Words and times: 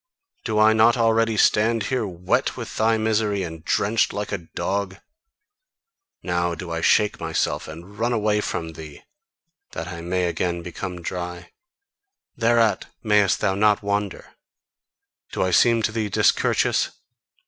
Do 0.43 0.57
I 0.57 0.73
not 0.73 0.97
already 0.97 1.37
stand 1.37 1.83
here 1.83 2.07
wet 2.07 2.57
with 2.57 2.75
thy 2.77 2.97
misery, 2.97 3.43
and 3.43 3.63
drenched 3.63 4.11
like 4.13 4.31
a 4.31 4.39
dog? 4.55 4.95
Now 6.23 6.55
do 6.55 6.71
I 6.71 6.81
shake 6.81 7.19
myself 7.19 7.67
and 7.67 7.99
run 7.99 8.11
away 8.11 8.41
from 8.41 8.73
thee, 8.73 9.03
that 9.73 9.89
I 9.89 10.01
may 10.01 10.25
again 10.25 10.63
become 10.63 11.03
dry: 11.03 11.51
thereat 12.35 12.87
mayest 13.03 13.41
thou 13.41 13.53
not 13.53 13.83
wonder! 13.83 14.31
Do 15.33 15.43
I 15.43 15.51
seem 15.51 15.83
to 15.83 15.91
thee 15.91 16.09
discourteous? 16.09 16.89